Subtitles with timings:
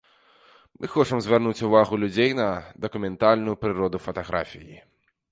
[0.83, 2.47] Мы хочам звярнуць увагу людзей на
[2.85, 4.81] дакументальную прыроду фатаграфіі.